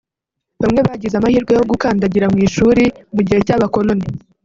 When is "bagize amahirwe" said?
0.87-1.51